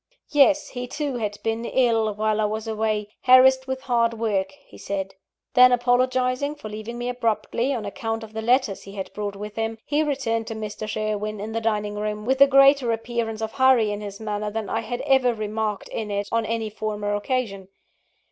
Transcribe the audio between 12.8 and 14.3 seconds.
appearance of hurry in his